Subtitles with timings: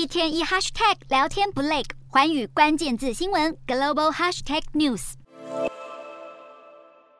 [0.00, 5.12] 一天一 hashtag 聊天不累，环宇关键字新闻 global hashtag news。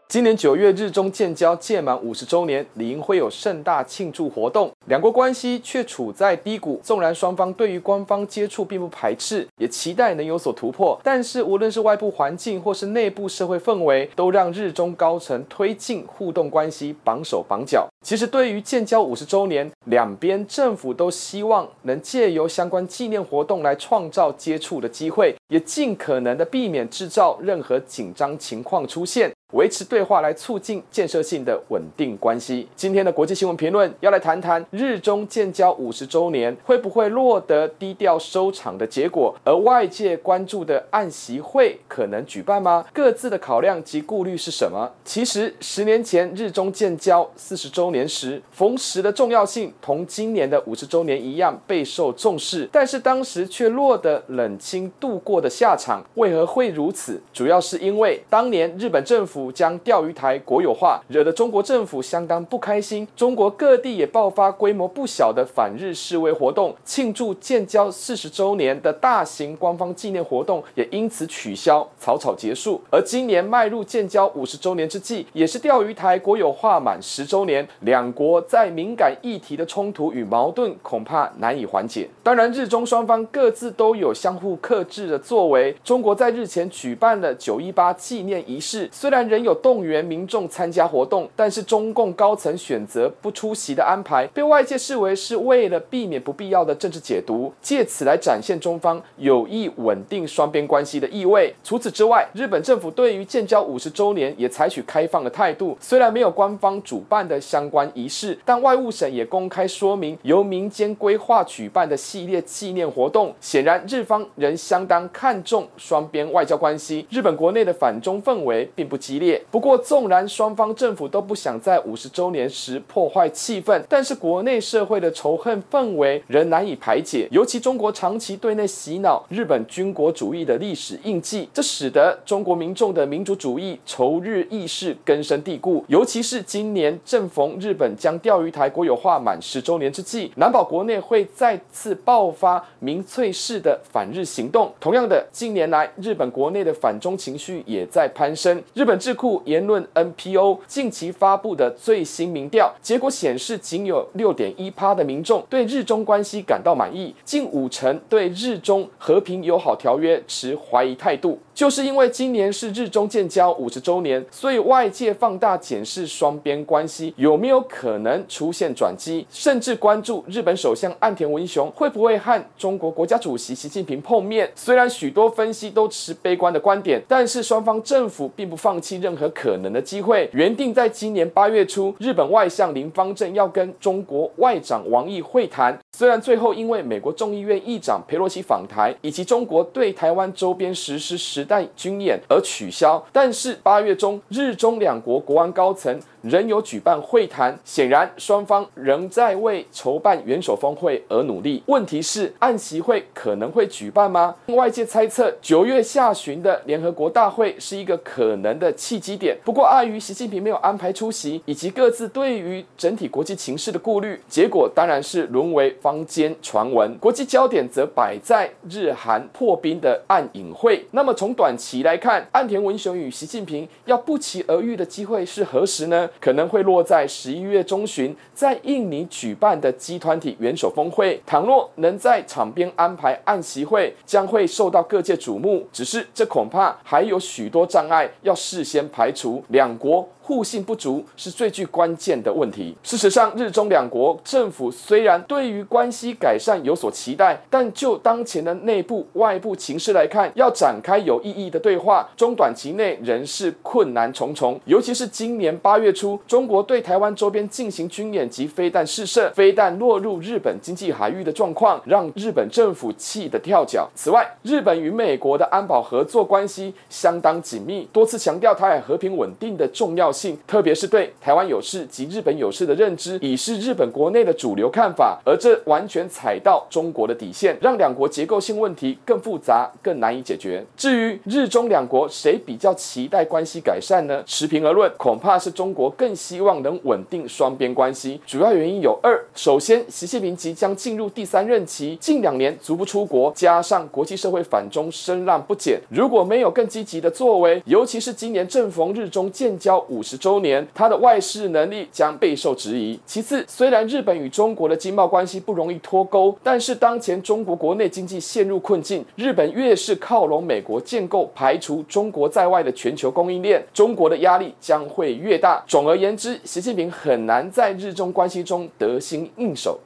[0.08, 4.72] 今年九月，日中建交届满五十周年，理应会有盛大庆祝活动。
[4.90, 17.88] 两国关系却处在低谷，纵然双方对于官方接触并不排斥，也期待能有所突破，但是无论是外部环境或是内部社会氛围，都让日中高层推进互动关系绑手绑脚。
[18.04, 29.30] 其实，对于建交五十周年，两边政府都希望能借由相关纪念活动来创造接触的机会，也尽可能的避免制造任何紧张情况出现。
[29.52, 32.68] 维持对话来促进建设性的稳定关系。
[32.76, 42.86] 今天的国际新闻评论要来谈谈日中建交五十周年会不会落得低调收场的结果，而外界关注的暗习会可能举办吗？
[42.94, 44.90] 各自的考量及顾虑是什么？
[45.04, 56.02] 其实十年前日中建交四十周年时，逢十的重要性同今年的五十周年一样备受重视，但是当时却落得冷清度过的下场。
[56.14, 57.20] 为何会如此？
[57.34, 59.50] 主要是因为当年日本政府。
[59.60, 63.06] 将钓鱼台国有化，惹得中国政府相当不开心。
[63.16, 72.78] 中国各地也爆发规模不小的反日示威活动，庆祝建交四十周年的大型官方纪念活动也因此取消，草草结束。
[72.90, 82.06] 而今年迈入建交五十周年之际，也是钓鱼台国有化满十周年，两国在敏感议题的冲突与矛盾恐怕难以缓解。
[82.22, 85.74] 当然，日中双方各自都有相互克制的作为。
[85.82, 101.54] 中国在日前举办了九一八纪念仪式，虽然仍有动员民众参加活动，但是中共高层选择不出席的安排，被外界视为是为了避免不必要的政治解读，借此来展现中方有意稳定双边关系的意味。
[101.62, 113.32] 除此之外，日本政府对于建交五十周年也采取开放的态度，虽然没有官方主办的相关仪式，但外务省也公开说明由民间规划举办的系列纪念活动。
[113.40, 117.06] 显然，日方仍相当看重双边外交关系。
[117.08, 127.28] 日本国内的反中氛围并不激烈，不过纵然双方政府都不想在五十周年时破坏气氛，但是国国内社会的仇恨氛围仍难以排解。
[127.30, 135.84] 尤其中国长期对内洗脑日本军国主义的历史印记，这使得中国民众的民族主义仇日意识根深蒂固。
[135.88, 144.72] 尤其是今年正逢日本将钓鱼台国有化满十周年之际，难保国内会再次爆发民粹式的反日行动。
[144.80, 148.62] 同样的，近年来日本国内的反中情绪也在攀升。
[148.72, 161.36] 日本智库言论 NPO 近期发布的最新民调结果显示，仅有六六点一趴的民众对日中关系感到满意，近五成对日中和平友好条约持怀疑态度。
[161.60, 174.50] 就是因为今年是日中建交五十周年，所以外界放大检视双边关系有没有可能出现转机，甚至关注日本首相岸田文雄会不会和中国国家主席习近平碰面。
[174.54, 180.30] 虽然许多分析都持悲观的观点，但是双方政府并不放弃任何可能的机会。
[180.32, 201.62] 原定在今年八月初，日本外相林芳正要跟中国外长王毅会谈，虽然最后因为美国众议院议长佩洛西访台，以及中国对台湾周边实施实但军演而取消，但是八月中日中两国国安高层仍有举办会谈，显然双方仍在为筹办元首峰会而努力。
[201.66, 204.34] 问题是，安习会可能会举办吗？
[204.48, 209.36] 外界猜测，九月下旬的联合国大会是一个可能的契机点。
[209.44, 216.96] 不过，碍于习近平没有安排出席，以及各自对于整体国际情势的顾虑，结果当然是沦为坊间传闻。
[216.98, 220.84] 国际焦点则摆在日韩破冰的暗隐会。
[220.90, 226.09] 那么，从短期来看，岸田文雄与习近平要不期而遇的机会是何时呢？
[226.20, 231.20] 可能会落在十一月中旬，在印尼举办的集团体元首峰会。
[231.26, 235.66] 倘若能在场边安排安习会，将会受到各界瞩目。
[235.72, 240.08] 只是这恐怕还有许多障碍要事先排除，两国。
[240.22, 242.76] 互信不足是最具关键的问题。
[242.84, 254.60] 事实上，日中两国政府虽然对于关系改善有所期待，但就当前的内部外部情势来看，要展开有意义的对话，中短期内仍是困难重重。
[254.66, 263.86] 尤其是今年八月，出中国对台湾周边进行军演及飞弹试射，飞弹落入日本经济海域的状况，让日本政府气得跳脚。
[263.94, 270.38] 此外，日本与美国的安保合作关系相当紧密，多次强调台海和平稳定的重要性。
[270.46, 280.64] 特别是对台湾有事及日本有事的认知，已是日本国内的主流看法，而这完全踩到中国的底线，让两国结构性问题更复杂、更难以解决。
[280.78, 284.22] 至于日中两国谁比较期待关系改善呢？
[284.24, 288.20] 持平而论，恐怕是中国更希望能稳定双边关系。
[288.26, 302.98] 主要原因有二：首先，习近平即将进入第三任期，近两年足不出国，加上国际社会反中声浪不减，如果没有更积极的作为，尤其是今年正逢日中建交五十周年，他的外事能力将备受质疑。
[303.06, 315.62] 其次，虽然日本与中国的经贸关系不容易脱钩，但是当前中国国内经济陷入困境，日本越是靠拢美国建构排除中国在外的全球供应链，中国的压力将会越大。
[315.80, 319.78] 总而言之，习近平很难在日中关系中得心应手。